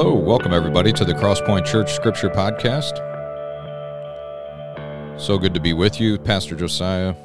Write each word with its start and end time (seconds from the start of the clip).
Hello, 0.00 0.14
welcome 0.14 0.52
everybody 0.52 0.92
to 0.92 1.04
the 1.04 1.12
Crosspoint 1.12 1.66
Church 1.66 1.92
Scripture 1.92 2.30
Podcast. 2.30 2.98
So 5.20 5.38
good 5.38 5.54
to 5.54 5.60
be 5.60 5.72
with 5.72 6.00
you, 6.00 6.18
Pastor 6.18 6.54
Josiah, 6.54 7.16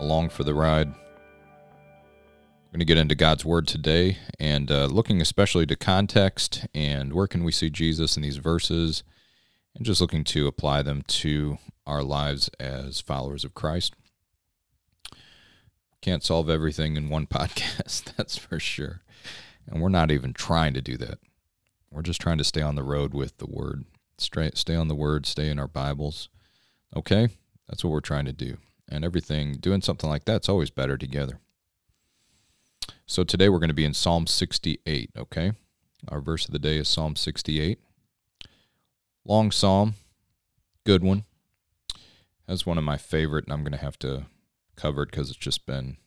along 0.00 0.30
for 0.30 0.42
the 0.42 0.52
ride. 0.52 0.88
We're 0.88 2.72
going 2.72 2.80
to 2.80 2.84
get 2.86 2.98
into 2.98 3.14
God's 3.14 3.44
Word 3.44 3.68
today 3.68 4.18
and 4.40 4.68
uh, 4.68 4.86
looking 4.86 5.20
especially 5.20 5.64
to 5.66 5.76
context 5.76 6.66
and 6.74 7.12
where 7.12 7.28
can 7.28 7.44
we 7.44 7.52
see 7.52 7.70
Jesus 7.70 8.16
in 8.16 8.24
these 8.24 8.38
verses 8.38 9.04
and 9.76 9.86
just 9.86 10.00
looking 10.00 10.24
to 10.24 10.48
apply 10.48 10.82
them 10.82 11.02
to 11.02 11.58
our 11.86 12.02
lives 12.02 12.50
as 12.58 13.00
followers 13.00 13.44
of 13.44 13.54
Christ. 13.54 13.94
Can't 16.00 16.24
solve 16.24 16.50
everything 16.50 16.96
in 16.96 17.08
one 17.08 17.26
podcast, 17.28 18.16
that's 18.16 18.36
for 18.36 18.58
sure. 18.58 19.02
And 19.68 19.80
we're 19.80 19.88
not 19.88 20.10
even 20.10 20.32
trying 20.32 20.74
to 20.74 20.82
do 20.82 20.96
that. 20.96 21.20
We're 21.92 22.02
just 22.02 22.20
trying 22.20 22.38
to 22.38 22.44
stay 22.44 22.62
on 22.62 22.74
the 22.74 22.82
road 22.82 23.12
with 23.12 23.36
the 23.36 23.46
Word. 23.46 23.84
Stay, 24.16 24.50
stay 24.54 24.74
on 24.74 24.88
the 24.88 24.94
Word, 24.94 25.26
stay 25.26 25.50
in 25.50 25.58
our 25.58 25.68
Bibles. 25.68 26.30
Okay? 26.96 27.28
That's 27.68 27.84
what 27.84 27.90
we're 27.90 28.00
trying 28.00 28.24
to 28.24 28.32
do. 28.32 28.56
And 28.88 29.04
everything, 29.04 29.54
doing 29.54 29.82
something 29.82 30.08
like 30.08 30.24
that's 30.24 30.48
always 30.48 30.70
better 30.70 30.96
together. 30.96 31.38
So 33.06 33.24
today 33.24 33.48
we're 33.50 33.58
going 33.58 33.68
to 33.68 33.74
be 33.74 33.84
in 33.84 33.94
Psalm 33.94 34.26
68, 34.26 35.10
okay? 35.18 35.52
Our 36.08 36.20
verse 36.20 36.46
of 36.46 36.52
the 36.52 36.58
day 36.58 36.78
is 36.78 36.88
Psalm 36.88 37.14
68. 37.14 37.78
Long 39.24 39.50
psalm, 39.50 39.94
good 40.84 41.04
one. 41.04 41.24
That's 42.46 42.66
one 42.66 42.78
of 42.78 42.84
my 42.84 42.96
favorite, 42.96 43.44
and 43.44 43.52
I'm 43.52 43.62
going 43.62 43.72
to 43.72 43.78
have 43.78 43.98
to 44.00 44.26
cover 44.76 45.02
it 45.02 45.10
because 45.10 45.30
it's 45.30 45.38
just 45.38 45.66
been, 45.66 45.98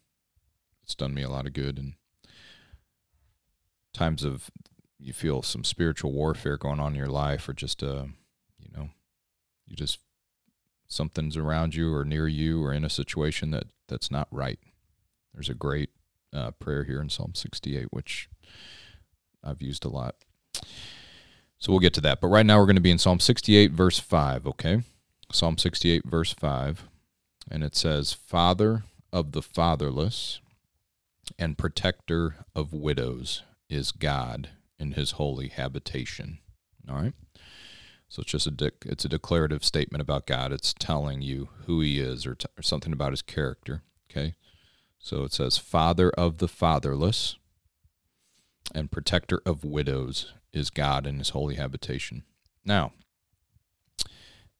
it's 0.83 0.95
done 0.95 1.13
me 1.13 1.21
a 1.21 1.29
lot 1.29 1.45
of 1.45 1.53
good. 1.53 1.77
And 1.77 1.93
times 3.93 4.23
of 4.23 4.49
you 4.99 5.13
feel 5.13 5.41
some 5.41 5.63
spiritual 5.63 6.11
warfare 6.11 6.57
going 6.57 6.79
on 6.79 6.93
in 6.93 6.97
your 6.97 7.07
life, 7.07 7.47
or 7.49 7.53
just, 7.53 7.83
uh, 7.83 8.05
you 8.59 8.69
know, 8.75 8.89
you 9.67 9.75
just, 9.75 9.99
something's 10.87 11.37
around 11.37 11.75
you 11.75 11.93
or 11.93 12.05
near 12.05 12.27
you 12.27 12.63
or 12.63 12.73
in 12.73 12.85
a 12.85 12.89
situation 12.89 13.51
that 13.51 13.65
that's 13.87 14.09
not 14.09 14.27
right. 14.31 14.59
There's 15.33 15.49
a 15.49 15.53
great 15.53 15.89
uh, 16.33 16.51
prayer 16.51 16.83
here 16.83 17.01
in 17.01 17.09
Psalm 17.09 17.33
68, 17.35 17.87
which 17.91 18.29
I've 19.43 19.61
used 19.61 19.85
a 19.85 19.89
lot. 19.89 20.15
So 21.57 21.71
we'll 21.71 21.79
get 21.79 21.93
to 21.95 22.01
that. 22.01 22.21
But 22.21 22.27
right 22.27 22.45
now 22.45 22.59
we're 22.59 22.65
going 22.65 22.75
to 22.75 22.81
be 22.81 22.91
in 22.91 22.97
Psalm 22.97 23.19
68, 23.19 23.71
verse 23.71 23.99
5, 23.99 24.47
okay? 24.47 24.83
Psalm 25.31 25.57
68, 25.57 26.03
verse 26.05 26.33
5. 26.33 26.87
And 27.49 27.63
it 27.63 27.75
says, 27.75 28.13
Father 28.13 28.83
of 29.11 29.31
the 29.31 29.41
fatherless 29.41 30.39
and 31.39 31.57
protector 31.57 32.45
of 32.55 32.73
widows 32.73 33.43
is 33.69 33.91
God 33.91 34.49
in 34.79 34.93
his 34.93 35.11
holy 35.11 35.49
habitation. 35.49 36.39
All 36.89 36.95
right? 36.95 37.13
So 38.07 38.21
it's 38.21 38.31
just 38.31 38.47
a 38.47 38.51
de- 38.51 38.71
it's 38.85 39.05
a 39.05 39.09
declarative 39.09 39.63
statement 39.65 40.01
about 40.01 40.27
God. 40.27 40.51
It's 40.51 40.73
telling 40.73 41.21
you 41.21 41.49
who 41.65 41.81
he 41.81 41.99
is 41.99 42.25
or, 42.25 42.35
t- 42.35 42.47
or 42.57 42.61
something 42.61 42.93
about 42.93 43.11
his 43.11 43.21
character, 43.21 43.83
okay? 44.09 44.35
So 44.99 45.23
it 45.23 45.33
says, 45.33 45.57
Father 45.57 46.11
of 46.11 46.37
the 46.37 46.47
fatherless 46.47 47.35
and 48.73 48.91
protector 48.91 49.41
of 49.45 49.63
widows 49.63 50.33
is 50.53 50.69
God 50.69 51.05
in 51.05 51.19
his 51.19 51.29
holy 51.29 51.55
habitation. 51.55 52.23
Now, 52.63 52.93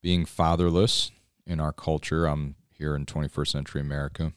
being 0.02 0.26
fatherless 0.26 1.12
in 1.48 1.60
our 1.60 1.74
culture, 1.74 2.26
I'm 2.26 2.56
here 2.70 2.96
in 2.96 3.06
21st 3.06 3.48
century 3.48 3.82
America. 3.82 4.34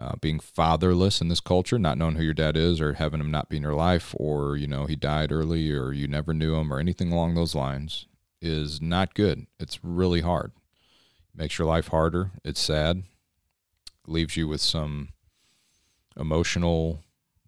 Uh, 0.00 0.16
being 0.20 0.40
fatherless 0.40 1.20
in 1.20 1.28
this 1.28 1.40
culture, 1.40 1.78
not 1.78 1.98
knowing 1.98 2.14
who 2.14 2.22
your 2.22 2.32
dad 2.32 2.56
is, 2.56 2.80
or 2.80 2.94
having 2.94 3.20
him 3.20 3.30
not 3.30 3.50
be 3.50 3.58
in 3.58 3.62
your 3.62 3.74
life, 3.74 4.14
or 4.18 4.56
you 4.56 4.66
know 4.66 4.86
he 4.86 4.96
died 4.96 5.30
early, 5.30 5.70
or 5.70 5.92
you 5.92 6.08
never 6.08 6.32
knew 6.32 6.54
him, 6.54 6.72
or 6.72 6.78
anything 6.78 7.12
along 7.12 7.34
those 7.34 7.54
lines, 7.54 8.06
is 8.40 8.80
not 8.80 9.12
good. 9.12 9.46
It's 9.58 9.84
really 9.84 10.22
hard. 10.22 10.52
Makes 11.34 11.58
your 11.58 11.68
life 11.68 11.88
harder. 11.88 12.30
It's 12.42 12.60
sad 12.60 13.02
leaves 14.10 14.36
you 14.36 14.48
with 14.48 14.60
some 14.60 15.10
emotional 16.18 17.04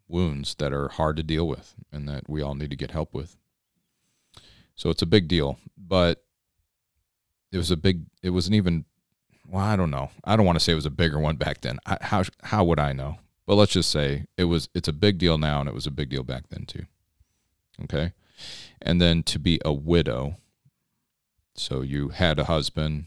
wounds 0.08 0.54
that 0.56 0.72
are 0.72 0.88
hard 0.88 1.16
to 1.16 1.22
deal 1.22 1.46
with 1.48 1.74
and 1.90 2.08
that 2.08 2.28
we 2.28 2.40
all 2.42 2.54
need 2.54 2.70
to 2.70 2.76
get 2.76 2.90
help 2.90 3.12
with. 3.14 3.36
So 4.74 4.90
it's 4.90 5.02
a 5.02 5.06
big 5.06 5.28
deal, 5.28 5.58
but 5.76 6.24
it 7.50 7.58
was 7.58 7.70
a 7.70 7.76
big 7.76 8.06
it 8.22 8.30
wasn't 8.30 8.56
even 8.56 8.84
well, 9.48 9.64
I 9.64 9.76
don't 9.76 9.90
know. 9.90 10.10
I 10.24 10.36
don't 10.36 10.46
want 10.46 10.56
to 10.56 10.64
say 10.64 10.72
it 10.72 10.76
was 10.76 10.86
a 10.86 10.90
bigger 10.90 11.18
one 11.18 11.36
back 11.36 11.60
then. 11.60 11.78
I, 11.86 11.98
how 12.00 12.24
how 12.42 12.64
would 12.64 12.80
I 12.80 12.92
know? 12.92 13.18
But 13.46 13.56
let's 13.56 13.72
just 13.72 13.90
say 13.90 14.26
it 14.36 14.44
was 14.44 14.68
it's 14.74 14.88
a 14.88 14.92
big 14.92 15.18
deal 15.18 15.38
now 15.38 15.60
and 15.60 15.68
it 15.68 15.74
was 15.74 15.86
a 15.86 15.90
big 15.90 16.10
deal 16.10 16.22
back 16.22 16.44
then 16.50 16.64
too. 16.66 16.86
Okay? 17.84 18.12
And 18.80 19.00
then 19.00 19.22
to 19.24 19.38
be 19.38 19.60
a 19.64 19.72
widow. 19.72 20.36
So 21.54 21.82
you 21.82 22.08
had 22.08 22.38
a 22.38 22.44
husband 22.44 23.06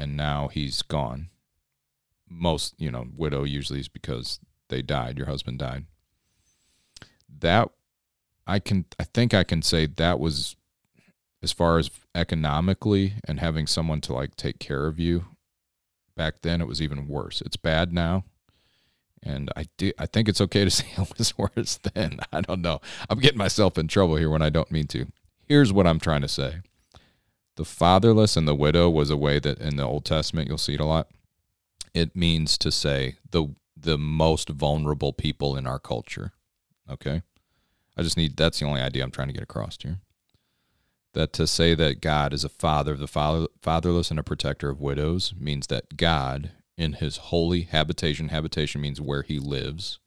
and 0.00 0.16
now 0.16 0.48
he's 0.48 0.80
gone 0.80 1.28
most 2.30 2.74
you 2.78 2.90
know 2.90 3.06
widow 3.16 3.44
usually 3.44 3.80
is 3.80 3.88
because 3.88 4.38
they 4.68 4.80
died 4.80 5.18
your 5.18 5.26
husband 5.26 5.58
died 5.58 5.84
that 7.40 7.68
i 8.46 8.58
can 8.58 8.86
i 8.98 9.04
think 9.04 9.34
i 9.34 9.44
can 9.44 9.60
say 9.60 9.84
that 9.84 10.18
was 10.18 10.56
as 11.42 11.52
far 11.52 11.78
as 11.78 11.90
economically 12.14 13.14
and 13.24 13.40
having 13.40 13.66
someone 13.66 14.00
to 14.00 14.12
like 14.12 14.36
take 14.36 14.58
care 14.58 14.86
of 14.86 14.98
you 14.98 15.26
back 16.20 16.42
then 16.42 16.60
it 16.60 16.68
was 16.68 16.82
even 16.82 17.08
worse 17.08 17.40
it's 17.40 17.56
bad 17.56 17.92
now 17.92 18.24
and 19.22 19.50
i 19.56 19.64
do 19.76 19.92
i 19.98 20.06
think 20.06 20.28
it's 20.28 20.40
okay 20.40 20.64
to 20.64 20.70
say 20.78 20.86
it 20.96 21.18
was 21.18 21.36
worse 21.38 21.78
then 21.94 22.18
i 22.32 22.40
don't 22.40 22.62
know 22.62 22.80
i'm 23.08 23.18
getting 23.18 23.38
myself 23.38 23.78
in 23.78 23.88
trouble 23.88 24.16
here 24.16 24.30
when 24.30 24.42
i 24.42 24.50
don't 24.50 24.70
mean 24.70 24.86
to 24.86 25.06
here's 25.48 25.72
what 25.72 25.86
i'm 25.86 26.00
trying 26.00 26.22
to 26.22 26.28
say 26.28 26.56
the 27.56 27.64
fatherless 27.64 28.36
and 28.36 28.48
the 28.48 28.54
widow 28.54 28.88
was 28.88 29.10
a 29.10 29.16
way 29.16 29.38
that 29.38 29.58
in 29.58 29.76
the 29.76 29.82
old 29.82 30.04
testament 30.04 30.48
you'll 30.48 30.58
see 30.58 30.74
it 30.74 30.80
a 30.80 30.84
lot 30.84 31.08
it 31.94 32.14
means 32.14 32.56
to 32.58 32.70
say 32.70 33.16
the 33.30 33.54
the 33.82 33.98
most 33.98 34.48
vulnerable 34.48 35.12
people 35.12 35.56
in 35.56 35.66
our 35.66 35.78
culture. 35.78 36.32
Okay? 36.90 37.22
I 37.96 38.02
just 38.02 38.16
need 38.16 38.36
that's 38.36 38.60
the 38.60 38.66
only 38.66 38.80
idea 38.80 39.02
I'm 39.02 39.10
trying 39.10 39.28
to 39.28 39.34
get 39.34 39.42
across 39.42 39.78
here. 39.80 39.98
That 41.12 41.32
to 41.34 41.46
say 41.46 41.74
that 41.74 42.00
God 42.00 42.32
is 42.32 42.44
a 42.44 42.48
father 42.48 42.92
of 42.92 43.00
the 43.00 43.08
father, 43.08 43.48
fatherless 43.60 44.10
and 44.10 44.20
a 44.20 44.24
protector 44.24 44.70
of 44.70 44.80
widows 44.80 45.34
means 45.36 45.66
that 45.66 45.96
God 45.96 46.52
in 46.76 46.94
his 46.94 47.16
holy 47.16 47.62
habitation 47.62 48.28
habitation 48.28 48.80
means 48.80 49.00
where 49.00 49.22
he 49.22 49.38
lives. 49.38 49.98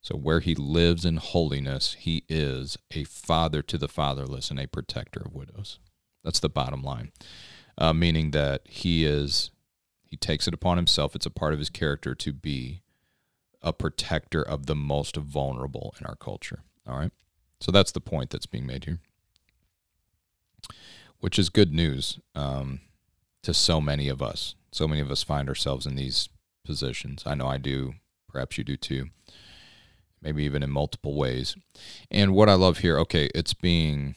So 0.00 0.16
where 0.16 0.40
he 0.40 0.54
lives 0.54 1.04
in 1.06 1.16
holiness, 1.16 1.96
he 1.98 2.24
is 2.28 2.76
a 2.90 3.04
father 3.04 3.62
to 3.62 3.78
the 3.78 3.88
fatherless 3.88 4.50
and 4.50 4.60
a 4.60 4.68
protector 4.68 5.22
of 5.24 5.32
widows. 5.32 5.78
That's 6.22 6.40
the 6.40 6.50
bottom 6.50 6.82
line. 6.82 7.12
Uh, 7.78 7.92
meaning 7.92 8.32
that 8.32 8.62
he 8.68 9.04
is 9.06 9.50
he 10.02 10.16
takes 10.16 10.46
it 10.46 10.54
upon 10.54 10.76
himself. 10.76 11.16
It's 11.16 11.26
a 11.26 11.30
part 11.30 11.54
of 11.54 11.58
his 11.58 11.70
character 11.70 12.14
to 12.14 12.32
be 12.32 12.82
a 13.62 13.72
protector 13.72 14.42
of 14.42 14.66
the 14.66 14.76
most 14.76 15.16
vulnerable 15.16 15.94
in 15.98 16.06
our 16.06 16.16
culture. 16.16 16.62
All 16.86 16.98
right. 16.98 17.10
So 17.60 17.72
that's 17.72 17.92
the 17.92 18.00
point 18.00 18.30
that's 18.30 18.46
being 18.46 18.66
made 18.66 18.84
here, 18.84 19.00
which 21.20 21.38
is 21.38 21.48
good 21.48 21.72
news 21.72 22.18
um, 22.34 22.80
to 23.42 23.54
so 23.54 23.80
many 23.80 24.08
of 24.08 24.22
us. 24.22 24.54
So 24.72 24.88
many 24.88 25.00
of 25.00 25.10
us 25.10 25.22
find 25.22 25.48
ourselves 25.48 25.86
in 25.86 25.96
these 25.96 26.28
positions. 26.64 27.22
I 27.26 27.34
know 27.34 27.46
I 27.46 27.58
do. 27.58 27.94
Perhaps 28.28 28.58
you 28.58 28.64
do 28.64 28.76
too. 28.76 29.06
Maybe 30.20 30.44
even 30.44 30.62
in 30.62 30.70
multiple 30.70 31.14
ways. 31.14 31.56
And 32.10 32.34
what 32.34 32.48
I 32.48 32.54
love 32.54 32.78
here, 32.78 32.98
okay, 33.00 33.30
it's 33.34 33.54
being 33.54 34.14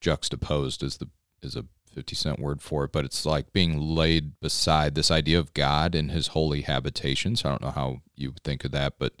juxtaposed 0.00 0.82
is 0.82 0.98
the 0.98 1.08
is 1.42 1.56
a 1.56 1.64
50 1.94 2.14
cent 2.16 2.38
word 2.40 2.60
for 2.60 2.84
it, 2.84 2.92
but 2.92 3.04
it's 3.04 3.24
like 3.24 3.52
being 3.52 3.78
laid 3.78 4.40
beside 4.40 4.94
this 4.94 5.10
idea 5.10 5.38
of 5.38 5.54
God 5.54 5.94
in 5.94 6.08
his 6.08 6.28
holy 6.28 6.62
habitation. 6.62 7.36
So 7.36 7.48
I 7.48 7.52
don't 7.52 7.62
know 7.62 7.70
how 7.70 8.02
you 8.16 8.34
think 8.42 8.64
of 8.64 8.72
that, 8.72 8.94
but 8.98 9.14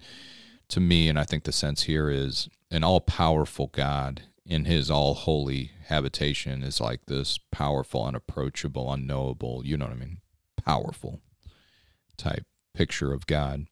to 0.68 0.80
me, 0.80 1.08
and 1.08 1.18
I 1.18 1.24
think 1.24 1.44
the 1.44 1.52
sense 1.52 1.84
here 1.84 2.10
is 2.10 2.48
an 2.70 2.82
all 2.82 3.00
powerful 3.00 3.68
God 3.68 4.22
in 4.46 4.66
his 4.66 4.90
all 4.90 5.14
holy 5.14 5.72
habitation 5.86 6.62
is 6.62 6.80
like 6.80 7.06
this 7.06 7.38
powerful, 7.50 8.04
unapproachable, 8.04 8.92
unknowable, 8.92 9.62
you 9.64 9.76
know 9.76 9.86
what 9.86 9.94
I 9.94 9.98
mean? 9.98 10.18
Powerful 10.64 11.20
type 12.16 12.44
picture 12.74 13.12
of 13.12 13.26
God. 13.26 13.66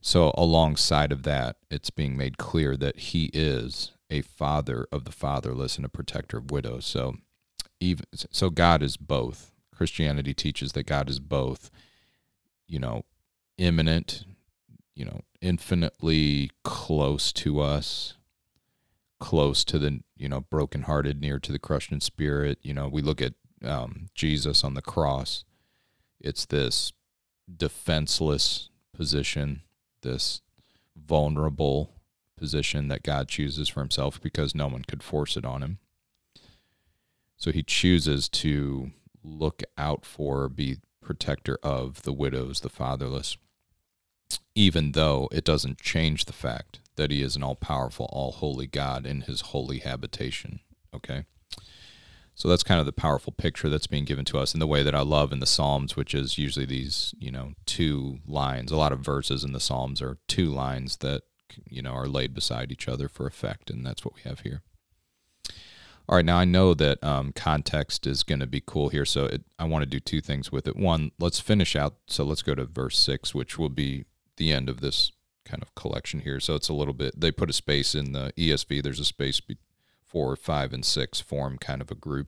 So, 0.00 0.32
alongside 0.36 1.12
of 1.12 1.24
that, 1.24 1.56
it's 1.70 1.90
being 1.90 2.16
made 2.16 2.38
clear 2.38 2.76
that 2.76 2.96
he 2.96 3.30
is 3.34 3.92
a 4.08 4.22
father 4.22 4.86
of 4.90 5.04
the 5.04 5.12
fatherless 5.12 5.76
and 5.76 5.84
a 5.84 5.90
protector 5.90 6.38
of 6.38 6.50
widows. 6.50 6.86
So, 6.86 7.16
even 7.80 8.06
so 8.12 8.50
God 8.50 8.82
is 8.82 8.96
both. 8.96 9.52
Christianity 9.74 10.34
teaches 10.34 10.72
that 10.72 10.86
God 10.86 11.08
is 11.08 11.20
both, 11.20 11.70
you 12.66 12.78
know, 12.78 13.04
immanent, 13.56 14.24
you 14.94 15.04
know, 15.04 15.20
infinitely 15.40 16.50
close 16.64 17.32
to 17.32 17.60
us, 17.60 18.14
close 19.20 19.64
to 19.64 19.78
the, 19.78 20.00
you 20.16 20.28
know, 20.28 20.40
brokenhearted, 20.40 21.20
near 21.20 21.38
to 21.38 21.52
the 21.52 21.58
crushed 21.58 21.92
in 21.92 22.00
spirit. 22.00 22.58
You 22.62 22.74
know, 22.74 22.88
we 22.88 23.02
look 23.02 23.22
at 23.22 23.34
um, 23.64 24.06
Jesus 24.14 24.64
on 24.64 24.74
the 24.74 24.82
cross. 24.82 25.44
It's 26.20 26.46
this 26.46 26.92
defenseless 27.54 28.70
position, 28.94 29.62
this 30.02 30.40
vulnerable 30.96 31.92
position 32.36 32.88
that 32.88 33.02
God 33.02 33.28
chooses 33.28 33.68
for 33.68 33.80
himself 33.80 34.20
because 34.20 34.54
no 34.54 34.66
one 34.66 34.82
could 34.82 35.02
force 35.02 35.36
it 35.36 35.44
on 35.44 35.62
him. 35.62 35.78
So 37.36 37.52
he 37.52 37.62
chooses 37.62 38.28
to 38.30 38.90
look 39.22 39.62
out 39.78 40.04
for, 40.04 40.48
be 40.48 40.78
protector 41.00 41.58
of 41.62 42.02
the 42.02 42.12
widows, 42.12 42.60
the 42.60 42.68
fatherless, 42.68 43.36
even 44.54 44.92
though 44.92 45.28
it 45.32 45.44
doesn't 45.44 45.80
change 45.80 46.24
the 46.24 46.32
fact 46.32 46.80
that 46.96 47.10
he 47.10 47.22
is 47.22 47.36
an 47.36 47.42
all 47.42 47.54
powerful, 47.54 48.08
all 48.12 48.32
holy 48.32 48.66
God 48.66 49.06
in 49.06 49.22
his 49.22 49.40
holy 49.40 49.78
habitation. 49.78 50.60
Okay? 50.94 51.24
So 52.34 52.48
that's 52.48 52.62
kind 52.62 52.80
of 52.80 52.86
the 52.86 52.92
powerful 52.92 53.32
picture 53.32 53.68
that's 53.68 53.86
being 53.86 54.04
given 54.04 54.24
to 54.26 54.38
us 54.38 54.54
in 54.54 54.60
the 54.60 54.66
way 54.66 54.82
that 54.82 54.94
I 54.94 55.02
love 55.02 55.30
in 55.30 55.40
the 55.40 55.46
Psalms, 55.46 55.94
which 55.94 56.14
is 56.14 56.38
usually 56.38 56.64
these, 56.64 57.14
you 57.18 57.30
know, 57.30 57.52
two 57.66 58.20
lines. 58.26 58.72
A 58.72 58.76
lot 58.76 58.92
of 58.92 59.00
verses 59.00 59.44
in 59.44 59.52
the 59.52 59.60
Psalms 59.60 60.00
are 60.00 60.18
two 60.26 60.46
lines 60.46 60.98
that, 60.98 61.22
you 61.68 61.82
know, 61.82 61.92
are 61.92 62.08
laid 62.08 62.32
beside 62.32 62.72
each 62.72 62.88
other 62.88 63.08
for 63.08 63.26
effect, 63.26 63.68
and 63.68 63.84
that's 63.84 64.04
what 64.04 64.14
we 64.14 64.22
have 64.22 64.40
here. 64.40 64.62
All 66.08 66.16
right, 66.16 66.24
now 66.24 66.38
I 66.38 66.44
know 66.44 66.74
that 66.74 67.02
um, 67.04 67.32
context 67.32 68.06
is 68.06 68.22
going 68.22 68.40
to 68.40 68.46
be 68.46 68.62
cool 68.64 68.88
here, 68.88 69.04
so 69.04 69.26
it, 69.26 69.44
I 69.58 69.64
want 69.64 69.82
to 69.82 69.86
do 69.86 70.00
two 70.00 70.20
things 70.20 70.50
with 70.50 70.66
it. 70.66 70.76
One, 70.76 71.12
let's 71.20 71.40
finish 71.40 71.76
out. 71.76 71.96
So 72.06 72.24
let's 72.24 72.42
go 72.42 72.54
to 72.54 72.64
verse 72.64 72.98
six, 72.98 73.34
which 73.34 73.58
will 73.58 73.68
be 73.68 74.06
the 74.40 74.52
end 74.52 74.68
of 74.68 74.80
this 74.80 75.12
kind 75.44 75.62
of 75.62 75.72
collection 75.76 76.20
here. 76.20 76.40
So 76.40 76.56
it's 76.56 76.68
a 76.68 76.74
little 76.74 76.94
bit. 76.94 77.20
They 77.20 77.30
put 77.30 77.48
a 77.48 77.52
space 77.52 77.94
in 77.94 78.10
the 78.10 78.32
ESV. 78.36 78.82
There's 78.82 78.98
a 78.98 79.04
space 79.04 79.40
before 79.40 80.34
five 80.34 80.72
and 80.72 80.84
six 80.84 81.20
form 81.20 81.58
kind 81.58 81.80
of 81.80 81.92
a 81.92 81.94
group. 81.94 82.26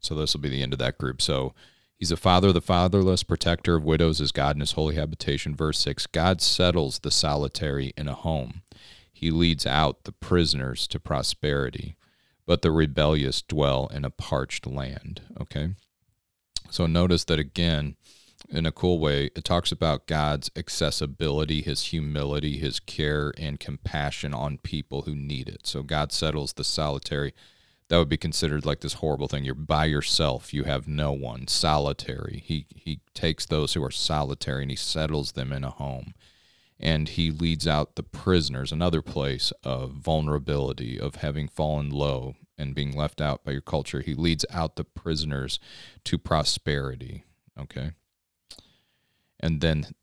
So 0.00 0.14
this 0.14 0.34
will 0.34 0.42
be 0.42 0.50
the 0.50 0.62
end 0.62 0.74
of 0.74 0.78
that 0.80 0.98
group. 0.98 1.22
So 1.22 1.54
he's 1.96 2.12
a 2.12 2.16
father 2.18 2.48
of 2.48 2.54
the 2.54 2.60
fatherless, 2.60 3.22
protector 3.22 3.76
of 3.76 3.84
widows 3.84 4.20
is 4.20 4.32
God 4.32 4.56
in 4.56 4.60
his 4.60 4.72
holy 4.72 4.96
habitation. 4.96 5.56
Verse 5.56 5.78
six: 5.78 6.06
God 6.06 6.42
settles 6.42 6.98
the 6.98 7.10
solitary 7.10 7.94
in 7.96 8.08
a 8.08 8.14
home. 8.14 8.62
He 9.12 9.30
leads 9.30 9.64
out 9.64 10.04
the 10.04 10.12
prisoners 10.12 10.86
to 10.88 11.00
prosperity 11.00 11.96
but 12.46 12.62
the 12.62 12.70
rebellious 12.70 13.42
dwell 13.42 13.90
in 13.92 14.04
a 14.04 14.10
parched 14.10 14.66
land. 14.66 15.20
Okay. 15.40 15.70
So 16.70 16.86
notice 16.86 17.24
that 17.24 17.40
again, 17.40 17.96
in 18.48 18.66
a 18.66 18.72
cool 18.72 18.98
way, 18.98 19.30
it 19.34 19.44
talks 19.44 19.72
about 19.72 20.06
God's 20.06 20.50
accessibility, 20.56 21.62
his 21.62 21.84
humility, 21.84 22.58
his 22.58 22.80
care, 22.80 23.32
and 23.36 23.60
compassion 23.60 24.32
on 24.34 24.58
people 24.58 25.02
who 25.02 25.14
need 25.14 25.48
it. 25.48 25.66
So 25.66 25.82
God 25.82 26.12
settles 26.12 26.52
the 26.52 26.64
solitary. 26.64 27.34
That 27.88 27.98
would 27.98 28.08
be 28.08 28.16
considered 28.16 28.66
like 28.66 28.80
this 28.80 28.94
horrible 28.94 29.28
thing. 29.28 29.44
You're 29.44 29.54
by 29.54 29.84
yourself. 29.86 30.52
You 30.52 30.64
have 30.64 30.88
no 30.88 31.12
one. 31.12 31.46
Solitary. 31.46 32.42
He 32.44 32.66
he 32.74 33.00
takes 33.14 33.46
those 33.46 33.74
who 33.74 33.84
are 33.84 33.90
solitary 33.92 34.62
and 34.62 34.70
he 34.70 34.76
settles 34.76 35.32
them 35.32 35.52
in 35.52 35.62
a 35.62 35.70
home 35.70 36.14
and 36.78 37.08
he 37.08 37.30
leads 37.30 37.66
out 37.66 37.96
the 37.96 38.02
prisoners, 38.02 38.70
another 38.70 39.02
place 39.02 39.52
of 39.64 39.92
vulnerability, 39.92 41.00
of 41.00 41.16
having 41.16 41.48
fallen 41.48 41.90
low 41.90 42.34
and 42.58 42.74
being 42.74 42.94
left 42.94 43.20
out 43.20 43.44
by 43.44 43.52
your 43.52 43.60
culture. 43.60 44.00
He 44.00 44.14
leads 44.14 44.44
out 44.50 44.76
the 44.76 44.84
prisoners 44.84 45.58
to 46.04 46.18
prosperity. 46.18 47.24
Okay. 47.58 47.92
And 49.40 49.60
then, 49.60 49.94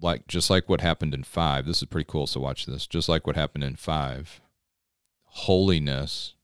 like, 0.00 0.26
just 0.26 0.50
like 0.50 0.68
what 0.68 0.80
happened 0.80 1.14
in 1.14 1.22
five, 1.22 1.66
this 1.66 1.78
is 1.78 1.88
pretty 1.88 2.08
cool. 2.08 2.26
So, 2.26 2.40
watch 2.40 2.66
this. 2.66 2.86
Just 2.86 3.08
like 3.08 3.26
what 3.26 3.36
happened 3.36 3.64
in 3.64 3.76
five, 3.76 4.40
holiness 5.24 6.34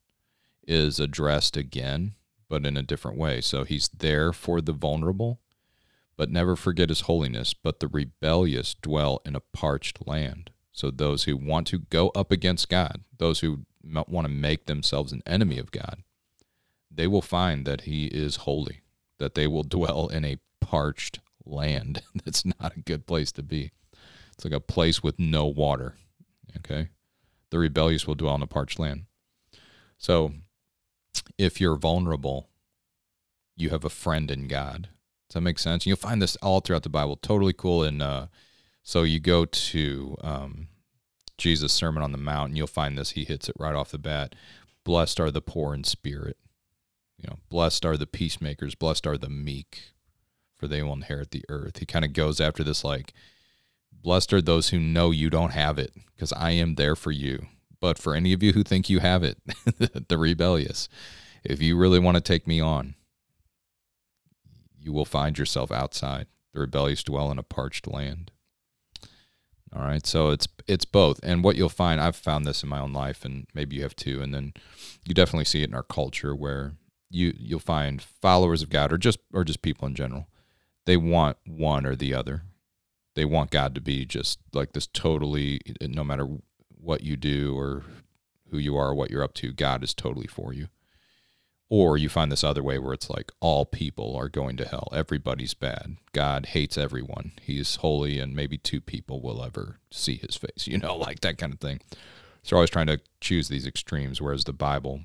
is 0.66 1.00
addressed 1.00 1.56
again, 1.56 2.14
but 2.48 2.64
in 2.64 2.76
a 2.76 2.82
different 2.82 3.18
way. 3.18 3.40
So, 3.40 3.64
he's 3.64 3.88
there 3.88 4.32
for 4.32 4.60
the 4.60 4.72
vulnerable 4.72 5.40
but 6.16 6.30
never 6.30 6.56
forget 6.56 6.88
his 6.88 7.02
holiness. 7.02 7.54
But 7.54 7.80
the 7.80 7.88
rebellious 7.88 8.74
dwell 8.74 9.20
in 9.24 9.34
a 9.34 9.40
parched 9.40 10.06
land. 10.06 10.50
So 10.72 10.90
those 10.90 11.24
who 11.24 11.36
want 11.36 11.66
to 11.68 11.78
go 11.78 12.10
up 12.10 12.30
against 12.30 12.68
God, 12.68 13.02
those 13.18 13.40
who 13.40 13.66
want 13.84 14.26
to 14.26 14.32
make 14.32 14.66
themselves 14.66 15.12
an 15.12 15.22
enemy 15.26 15.58
of 15.58 15.70
God, 15.70 16.02
they 16.90 17.06
will 17.06 17.22
find 17.22 17.66
that 17.66 17.82
he 17.82 18.06
is 18.06 18.36
holy, 18.36 18.82
that 19.18 19.34
they 19.34 19.46
will 19.46 19.64
dwell 19.64 20.08
in 20.08 20.24
a 20.24 20.38
parched 20.60 21.18
land. 21.44 22.02
That's 22.24 22.44
not 22.44 22.76
a 22.76 22.80
good 22.80 23.06
place 23.06 23.32
to 23.32 23.42
be. 23.42 23.72
It's 24.34 24.44
like 24.44 24.54
a 24.54 24.60
place 24.60 25.02
with 25.02 25.18
no 25.18 25.46
water. 25.46 25.96
Okay? 26.58 26.88
The 27.50 27.58
rebellious 27.58 28.06
will 28.06 28.14
dwell 28.14 28.34
in 28.34 28.42
a 28.42 28.46
parched 28.46 28.78
land. 28.78 29.04
So 29.98 30.32
if 31.38 31.60
you're 31.60 31.76
vulnerable, 31.76 32.48
you 33.56 33.70
have 33.70 33.84
a 33.84 33.90
friend 33.90 34.30
in 34.30 34.48
God. 34.48 34.88
Does 35.28 35.34
that 35.34 35.40
make 35.42 35.58
sense? 35.58 35.86
You'll 35.86 35.96
find 35.96 36.20
this 36.20 36.36
all 36.36 36.60
throughout 36.60 36.82
the 36.82 36.88
Bible. 36.88 37.16
Totally 37.16 37.52
cool. 37.52 37.84
And 37.84 38.02
uh, 38.02 38.26
so 38.82 39.02
you 39.02 39.20
go 39.20 39.44
to 39.44 40.16
um, 40.22 40.68
Jesus' 41.38 41.72
Sermon 41.72 42.02
on 42.02 42.12
the 42.12 42.18
Mount, 42.18 42.50
and 42.50 42.58
you'll 42.58 42.66
find 42.66 42.98
this. 42.98 43.10
He 43.10 43.24
hits 43.24 43.48
it 43.48 43.56
right 43.58 43.74
off 43.74 43.90
the 43.90 43.98
bat. 43.98 44.34
Blessed 44.84 45.20
are 45.20 45.30
the 45.30 45.40
poor 45.40 45.74
in 45.74 45.84
spirit. 45.84 46.36
You 47.18 47.28
know, 47.30 47.38
blessed 47.48 47.84
are 47.84 47.96
the 47.96 48.06
peacemakers. 48.06 48.74
Blessed 48.74 49.06
are 49.06 49.16
the 49.16 49.28
meek, 49.28 49.92
for 50.62 50.68
they 50.68 50.80
will 50.80 50.92
inherit 50.92 51.32
the 51.32 51.44
earth. 51.48 51.78
He 51.78 51.86
kind 51.86 52.04
of 52.04 52.12
goes 52.12 52.40
after 52.40 52.62
this 52.62 52.84
like, 52.84 53.12
blessed 53.90 54.32
are 54.32 54.40
those 54.40 54.68
who 54.68 54.78
know 54.78 55.10
you 55.10 55.28
don't 55.28 55.50
have 55.50 55.76
it, 55.76 55.92
because 56.14 56.32
I 56.34 56.52
am 56.52 56.76
there 56.76 56.94
for 56.94 57.10
you. 57.10 57.46
But 57.80 57.98
for 57.98 58.14
any 58.14 58.32
of 58.32 58.44
you 58.44 58.52
who 58.52 58.62
think 58.62 58.88
you 58.88 59.00
have 59.00 59.24
it, 59.24 59.38
the 60.08 60.16
rebellious, 60.16 60.88
if 61.42 61.60
you 61.60 61.76
really 61.76 61.98
want 61.98 62.16
to 62.16 62.20
take 62.20 62.46
me 62.46 62.60
on, 62.60 62.94
you 64.78 64.92
will 64.92 65.04
find 65.04 65.36
yourself 65.36 65.72
outside. 65.72 66.28
The 66.54 66.60
rebellious 66.60 67.02
dwell 67.02 67.32
in 67.32 67.40
a 67.40 67.42
parched 67.42 67.88
land. 67.88 68.30
All 69.74 69.82
right, 69.82 70.06
so 70.06 70.30
it's 70.30 70.46
it's 70.68 70.84
both, 70.84 71.18
and 71.24 71.42
what 71.42 71.56
you'll 71.56 71.70
find, 71.70 72.00
I've 72.00 72.14
found 72.14 72.44
this 72.44 72.62
in 72.62 72.68
my 72.68 72.78
own 72.78 72.92
life, 72.92 73.24
and 73.24 73.48
maybe 73.52 73.74
you 73.74 73.82
have 73.82 73.96
too, 73.96 74.22
and 74.22 74.32
then 74.32 74.52
you 75.04 75.12
definitely 75.12 75.46
see 75.46 75.62
it 75.62 75.70
in 75.70 75.74
our 75.74 75.82
culture 75.82 76.36
where 76.36 76.74
you 77.10 77.34
you'll 77.36 77.58
find 77.58 78.00
followers 78.00 78.62
of 78.62 78.70
God 78.70 78.92
or 78.92 78.98
just 78.98 79.18
or 79.32 79.42
just 79.42 79.60
people 79.60 79.88
in 79.88 79.96
general, 79.96 80.28
they 80.84 80.96
want 80.96 81.36
one 81.46 81.86
or 81.86 81.96
the 81.96 82.14
other. 82.14 82.42
They 83.14 83.24
want 83.24 83.50
God 83.50 83.74
to 83.74 83.80
be 83.80 84.04
just 84.04 84.38
like 84.52 84.72
this 84.72 84.86
totally, 84.86 85.60
eh, 85.80 85.86
no 85.88 86.04
matter 86.04 86.26
what 86.68 87.02
you 87.02 87.16
do 87.16 87.56
or 87.56 87.82
who 88.50 88.58
you 88.58 88.76
are 88.76 88.94
what 88.94 89.10
you're 89.10 89.24
up 89.24 89.34
to, 89.34 89.52
God 89.52 89.82
is 89.82 89.94
totally 89.94 90.26
for 90.26 90.52
you. 90.52 90.68
Or 91.68 91.96
you 91.96 92.10
find 92.10 92.30
this 92.30 92.44
other 92.44 92.62
way 92.62 92.78
where 92.78 92.92
it's 92.92 93.08
like 93.08 93.32
all 93.40 93.64
people 93.64 94.14
are 94.14 94.28
going 94.28 94.58
to 94.58 94.68
hell. 94.68 94.88
Everybody's 94.92 95.54
bad. 95.54 95.96
God 96.12 96.46
hates 96.46 96.76
everyone. 96.76 97.32
He's 97.40 97.76
holy, 97.76 98.18
and 98.18 98.36
maybe 98.36 98.58
two 98.58 98.82
people 98.82 99.22
will 99.22 99.42
ever 99.42 99.78
see 99.90 100.16
his 100.16 100.36
face, 100.36 100.66
you 100.66 100.76
know, 100.76 100.94
like 100.94 101.20
that 101.20 101.38
kind 101.38 101.52
of 101.52 101.60
thing. 101.60 101.80
So, 102.42 102.56
always 102.56 102.70
trying 102.70 102.88
to 102.88 103.00
choose 103.20 103.48
these 103.48 103.66
extremes, 103.66 104.20
whereas 104.20 104.44
the 104.44 104.52
Bible 104.52 105.04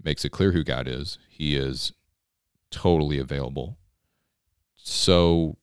makes 0.00 0.24
it 0.24 0.30
clear 0.30 0.52
who 0.52 0.62
God 0.62 0.86
is. 0.86 1.18
He 1.28 1.56
is 1.56 1.92
totally 2.70 3.18
available. 3.18 3.76
So, 4.86 5.56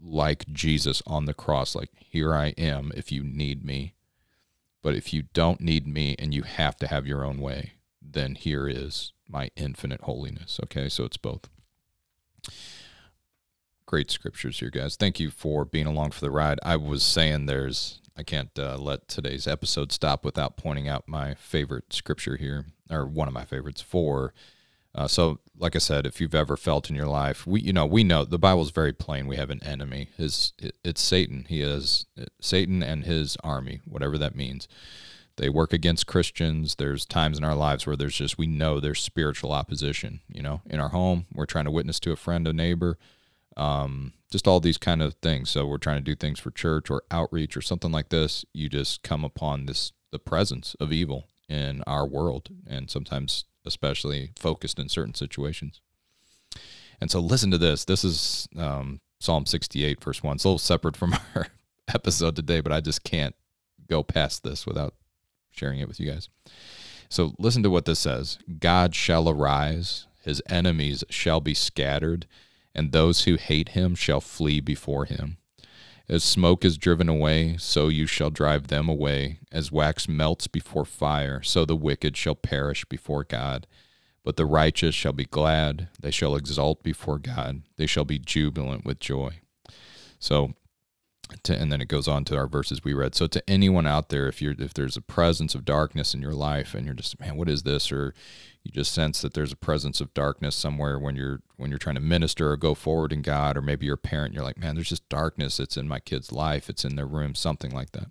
like 0.00 0.46
Jesus 0.46 1.02
on 1.08 1.24
the 1.24 1.34
cross, 1.34 1.74
like, 1.74 1.90
here 1.98 2.32
I 2.32 2.54
am 2.56 2.92
if 2.94 3.10
you 3.10 3.24
need 3.24 3.64
me. 3.64 3.94
But 4.80 4.94
if 4.94 5.12
you 5.12 5.24
don't 5.32 5.60
need 5.60 5.88
me 5.88 6.14
and 6.20 6.32
you 6.32 6.42
have 6.44 6.76
to 6.76 6.86
have 6.86 7.04
your 7.04 7.24
own 7.24 7.40
way, 7.40 7.72
then 8.00 8.36
here 8.36 8.68
is 8.68 9.12
my 9.28 9.50
infinite 9.56 10.02
holiness. 10.02 10.60
Okay, 10.62 10.88
so 10.88 11.04
it's 11.04 11.16
both. 11.16 11.48
Great 13.86 14.10
scriptures 14.10 14.60
here, 14.60 14.70
guys. 14.70 14.94
Thank 14.94 15.18
you 15.18 15.30
for 15.30 15.64
being 15.64 15.86
along 15.86 16.12
for 16.12 16.20
the 16.20 16.30
ride. 16.30 16.60
I 16.62 16.76
was 16.76 17.02
saying 17.02 17.46
there's, 17.46 18.00
I 18.16 18.22
can't 18.22 18.56
uh, 18.56 18.76
let 18.78 19.08
today's 19.08 19.48
episode 19.48 19.90
stop 19.90 20.24
without 20.24 20.56
pointing 20.56 20.88
out 20.88 21.08
my 21.08 21.34
favorite 21.34 21.92
scripture 21.92 22.36
here, 22.36 22.66
or 22.88 23.04
one 23.04 23.26
of 23.26 23.34
my 23.34 23.44
favorites 23.44 23.82
for. 23.82 24.32
Uh, 24.94 25.08
so, 25.08 25.38
like 25.56 25.74
I 25.74 25.78
said, 25.78 26.06
if 26.06 26.20
you've 26.20 26.34
ever 26.34 26.56
felt 26.56 26.90
in 26.90 26.96
your 26.96 27.06
life, 27.06 27.46
we, 27.46 27.60
you 27.62 27.72
know, 27.72 27.86
we 27.86 28.04
know 28.04 28.24
the 28.24 28.38
Bible 28.38 28.62
is 28.62 28.70
very 28.70 28.92
plain. 28.92 29.26
We 29.26 29.36
have 29.36 29.50
an 29.50 29.62
enemy. 29.64 30.10
His, 30.16 30.52
it's 30.84 31.00
Satan. 31.00 31.46
He 31.48 31.62
is 31.62 32.06
Satan 32.40 32.82
and 32.82 33.04
his 33.04 33.36
army, 33.42 33.80
whatever 33.86 34.18
that 34.18 34.34
means 34.36 34.68
they 35.36 35.48
work 35.48 35.72
against 35.72 36.06
Christians. 36.06 36.76
There's 36.76 37.06
times 37.06 37.38
in 37.38 37.44
our 37.44 37.54
lives 37.54 37.86
where 37.86 37.96
there's 37.96 38.16
just 38.16 38.38
we 38.38 38.46
know 38.46 38.80
there's 38.80 39.00
spiritual 39.00 39.52
opposition. 39.52 40.20
You 40.28 40.42
know, 40.42 40.62
in 40.68 40.80
our 40.80 40.90
home, 40.90 41.26
we're 41.32 41.46
trying 41.46 41.64
to 41.64 41.70
witness 41.70 42.00
to 42.00 42.12
a 42.12 42.16
friend, 42.16 42.46
a 42.46 42.52
neighbor, 42.52 42.98
um, 43.56 44.12
just 44.30 44.46
all 44.46 44.60
these 44.60 44.78
kind 44.78 45.02
of 45.02 45.14
things. 45.14 45.50
So 45.50 45.66
we're 45.66 45.78
trying 45.78 45.98
to 45.98 46.02
do 46.02 46.14
things 46.14 46.38
for 46.38 46.50
church 46.50 46.90
or 46.90 47.02
outreach 47.10 47.56
or 47.56 47.62
something 47.62 47.92
like 47.92 48.10
this. 48.10 48.44
You 48.52 48.68
just 48.68 49.02
come 49.02 49.24
upon 49.24 49.66
this 49.66 49.92
the 50.10 50.18
presence 50.18 50.76
of 50.78 50.92
evil 50.92 51.28
in 51.48 51.82
our 51.86 52.06
world, 52.06 52.50
and 52.66 52.90
sometimes 52.90 53.44
especially 53.64 54.30
focused 54.38 54.78
in 54.78 54.88
certain 54.88 55.14
situations. 55.14 55.80
And 57.00 57.10
so 57.10 57.20
listen 57.20 57.50
to 57.50 57.58
this. 57.58 57.84
This 57.84 58.04
is 58.04 58.48
um, 58.56 59.00
Psalm 59.18 59.46
68, 59.46 60.02
verse 60.02 60.22
1. 60.22 60.36
It's 60.36 60.44
a 60.44 60.48
little 60.48 60.58
separate 60.58 60.96
from 60.96 61.14
our 61.34 61.48
episode 61.92 62.36
today, 62.36 62.60
but 62.60 62.72
I 62.72 62.80
just 62.80 63.04
can't 63.04 63.34
go 63.88 64.02
past 64.02 64.42
this 64.42 64.66
without 64.66 64.94
sharing 65.50 65.80
it 65.80 65.88
with 65.88 66.00
you 66.00 66.10
guys. 66.10 66.28
So 67.08 67.34
listen 67.38 67.62
to 67.62 67.70
what 67.70 67.84
this 67.84 67.98
says 67.98 68.38
God 68.58 68.94
shall 68.94 69.28
arise, 69.28 70.06
his 70.22 70.42
enemies 70.48 71.04
shall 71.10 71.40
be 71.40 71.54
scattered, 71.54 72.26
and 72.74 72.90
those 72.90 73.24
who 73.24 73.36
hate 73.36 73.70
him 73.70 73.94
shall 73.94 74.20
flee 74.20 74.60
before 74.60 75.04
him. 75.04 75.36
As 76.12 76.22
smoke 76.22 76.62
is 76.62 76.76
driven 76.76 77.08
away, 77.08 77.56
so 77.56 77.88
you 77.88 78.06
shall 78.06 78.28
drive 78.28 78.66
them 78.66 78.86
away. 78.86 79.38
As 79.50 79.72
wax 79.72 80.06
melts 80.06 80.46
before 80.46 80.84
fire, 80.84 81.40
so 81.42 81.64
the 81.64 81.74
wicked 81.74 82.18
shall 82.18 82.34
perish 82.34 82.84
before 82.84 83.24
God. 83.24 83.66
But 84.22 84.36
the 84.36 84.44
righteous 84.44 84.94
shall 84.94 85.14
be 85.14 85.24
glad, 85.24 85.88
they 85.98 86.10
shall 86.10 86.36
exult 86.36 86.82
before 86.82 87.18
God, 87.18 87.62
they 87.78 87.86
shall 87.86 88.04
be 88.04 88.18
jubilant 88.18 88.84
with 88.84 89.00
joy. 89.00 89.40
So, 90.18 90.52
to, 91.44 91.54
and 91.54 91.72
then 91.72 91.80
it 91.80 91.88
goes 91.88 92.08
on 92.08 92.24
to 92.26 92.36
our 92.36 92.46
verses 92.46 92.84
we 92.84 92.94
read. 92.94 93.14
So, 93.14 93.26
to 93.26 93.50
anyone 93.50 93.86
out 93.86 94.08
there, 94.08 94.28
if 94.28 94.40
you're 94.40 94.54
if 94.58 94.74
there's 94.74 94.96
a 94.96 95.02
presence 95.02 95.54
of 95.54 95.64
darkness 95.64 96.14
in 96.14 96.22
your 96.22 96.34
life, 96.34 96.74
and 96.74 96.84
you're 96.84 96.94
just 96.94 97.18
man, 97.20 97.36
what 97.36 97.48
is 97.48 97.62
this? 97.62 97.90
Or 97.90 98.14
you 98.62 98.70
just 98.70 98.92
sense 98.92 99.20
that 99.22 99.34
there's 99.34 99.52
a 99.52 99.56
presence 99.56 100.00
of 100.00 100.14
darkness 100.14 100.54
somewhere 100.54 100.98
when 100.98 101.16
you're 101.16 101.42
when 101.56 101.70
you're 101.70 101.78
trying 101.78 101.96
to 101.96 102.00
minister 102.00 102.50
or 102.50 102.56
go 102.56 102.74
forward 102.74 103.12
in 103.12 103.22
God, 103.22 103.56
or 103.56 103.62
maybe 103.62 103.86
you're 103.86 103.96
a 103.96 103.98
parent, 103.98 104.34
you're 104.34 104.44
like, 104.44 104.58
man, 104.58 104.74
there's 104.74 104.88
just 104.88 105.08
darkness. 105.08 105.58
It's 105.58 105.76
in 105.76 105.88
my 105.88 106.00
kid's 106.00 106.32
life. 106.32 106.68
It's 106.68 106.84
in 106.84 106.96
their 106.96 107.06
room, 107.06 107.34
something 107.34 107.72
like 107.72 107.92
that. 107.92 108.08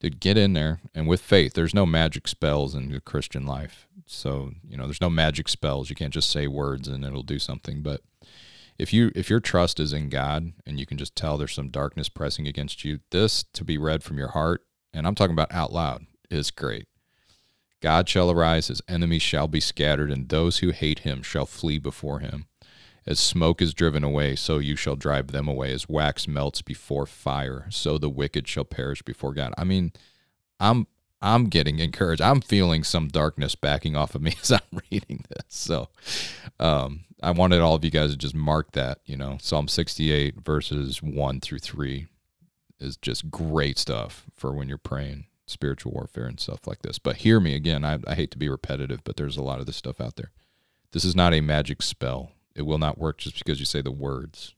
Dude, 0.00 0.20
get 0.20 0.36
in 0.36 0.52
there 0.52 0.80
and 0.94 1.08
with 1.08 1.20
faith. 1.20 1.54
There's 1.54 1.74
no 1.74 1.84
magic 1.84 2.28
spells 2.28 2.74
in 2.74 2.90
the 2.90 3.00
Christian 3.00 3.46
life. 3.46 3.86
So 4.06 4.52
you 4.66 4.76
know, 4.76 4.84
there's 4.84 5.00
no 5.00 5.10
magic 5.10 5.48
spells. 5.48 5.90
You 5.90 5.96
can't 5.96 6.14
just 6.14 6.30
say 6.30 6.46
words 6.46 6.88
and 6.88 7.04
it'll 7.04 7.22
do 7.22 7.38
something. 7.38 7.82
But 7.82 8.02
if 8.78 8.92
you 8.92 9.10
if 9.14 9.28
your 9.28 9.40
trust 9.40 9.80
is 9.80 9.92
in 9.92 10.08
God 10.08 10.52
and 10.64 10.78
you 10.78 10.86
can 10.86 10.98
just 10.98 11.16
tell 11.16 11.36
there's 11.36 11.54
some 11.54 11.70
darkness 11.70 12.08
pressing 12.08 12.46
against 12.46 12.84
you, 12.84 13.00
this 13.10 13.44
to 13.52 13.64
be 13.64 13.76
read 13.76 14.02
from 14.02 14.18
your 14.18 14.28
heart, 14.28 14.64
and 14.92 15.06
I'm 15.06 15.14
talking 15.14 15.34
about 15.34 15.52
out 15.52 15.72
loud, 15.72 16.06
is 16.30 16.50
great. 16.50 16.86
God 17.80 18.08
shall 18.08 18.30
arise, 18.30 18.68
his 18.68 18.82
enemies 18.88 19.22
shall 19.22 19.48
be 19.48 19.60
scattered, 19.60 20.10
and 20.10 20.28
those 20.28 20.58
who 20.58 20.70
hate 20.70 21.00
him 21.00 21.22
shall 21.22 21.46
flee 21.46 21.78
before 21.78 22.20
him. 22.20 22.46
As 23.06 23.20
smoke 23.20 23.62
is 23.62 23.72
driven 23.72 24.04
away, 24.04 24.36
so 24.36 24.58
you 24.58 24.76
shall 24.76 24.96
drive 24.96 25.28
them 25.28 25.48
away. 25.48 25.72
As 25.72 25.88
wax 25.88 26.28
melts 26.28 26.60
before 26.60 27.06
fire, 27.06 27.66
so 27.70 27.96
the 27.96 28.10
wicked 28.10 28.46
shall 28.46 28.64
perish 28.64 29.02
before 29.02 29.32
God. 29.32 29.54
I 29.56 29.64
mean, 29.64 29.92
I'm 30.60 30.86
I'm 31.20 31.46
getting 31.46 31.78
encouraged. 31.80 32.22
I'm 32.22 32.40
feeling 32.40 32.84
some 32.84 33.08
darkness 33.08 33.54
backing 33.54 33.96
off 33.96 34.14
of 34.14 34.22
me 34.22 34.34
as 34.42 34.52
I'm 34.52 34.80
reading 34.90 35.24
this. 35.28 35.44
So 35.48 35.88
um, 36.60 37.04
I 37.22 37.32
wanted 37.32 37.60
all 37.60 37.74
of 37.74 37.84
you 37.84 37.90
guys 37.90 38.10
to 38.10 38.16
just 38.16 38.34
mark 38.34 38.72
that. 38.72 39.00
You 39.04 39.16
know, 39.16 39.38
Psalm 39.40 39.68
68 39.68 40.36
verses 40.44 41.02
one 41.02 41.40
through 41.40 41.58
three 41.58 42.06
is 42.78 42.96
just 42.96 43.30
great 43.30 43.78
stuff 43.78 44.26
for 44.34 44.52
when 44.52 44.68
you're 44.68 44.78
praying 44.78 45.26
spiritual 45.46 45.92
warfare 45.92 46.26
and 46.26 46.38
stuff 46.38 46.66
like 46.66 46.82
this. 46.82 46.98
But 46.98 47.16
hear 47.16 47.40
me 47.40 47.54
again. 47.54 47.84
I, 47.84 47.98
I 48.06 48.14
hate 48.14 48.30
to 48.32 48.38
be 48.38 48.48
repetitive, 48.48 49.02
but 49.04 49.16
there's 49.16 49.36
a 49.36 49.42
lot 49.42 49.60
of 49.60 49.66
this 49.66 49.76
stuff 49.76 50.00
out 50.00 50.16
there. 50.16 50.30
This 50.92 51.04
is 51.04 51.16
not 51.16 51.34
a 51.34 51.40
magic 51.40 51.82
spell. 51.82 52.32
It 52.54 52.62
will 52.62 52.78
not 52.78 52.98
work 52.98 53.18
just 53.18 53.38
because 53.38 53.58
you 53.58 53.66
say 53.66 53.80
the 53.80 53.90
words. 53.90 54.54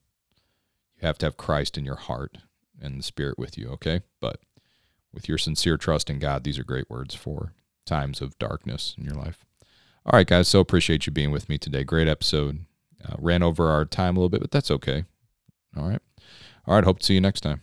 You 1.01 1.07
have 1.07 1.19
to 1.19 1.27
have 1.27 1.37
Christ 1.37 1.79
in 1.79 1.85
your 1.85 1.97
heart 1.97 2.39
and 2.81 2.99
the 2.99 3.03
Spirit 3.05 3.39
with 3.39 3.57
you, 3.59 3.69
okay? 3.71 4.01
But 4.21 4.41
with 5.13 5.29
your 5.29 5.39
sincere 5.39 5.77
trust 5.77 6.11
in 6.11 6.19
God, 6.19 6.45
these 6.45 6.59
are 6.59 6.65
great 6.65 6.89
words 6.89 7.15
for 7.15 7.53
times 7.87 8.21
of 8.21 8.39
darkness 8.39 8.95
in 8.99 9.05
your 9.05 9.15
life. 9.15 9.45
All 10.07 10.17
right, 10.17 10.27
guys. 10.27 10.49
So 10.49 10.61
appreciate 10.61 11.07
you 11.07 11.13
being 11.13 11.31
with 11.31 11.49
me 11.49 11.59
today. 11.59 11.85
Great 11.85 12.09
episode. 12.09 12.65
Uh, 13.05 13.17
ran 13.19 13.43
over 13.43 13.69
our 13.69 13.85
time 13.85 14.17
a 14.17 14.21
little 14.21 14.29
bit, 14.29 14.41
but 14.41 14.51
that's 14.51 14.71
okay. 14.71 15.05
All 15.77 15.89
right. 15.89 16.03
All 16.67 16.75
right. 16.75 16.85
Hope 16.85 17.01
to 17.01 17.07
see 17.07 17.15
you 17.15 17.21
next 17.21 17.41
time. 17.41 17.63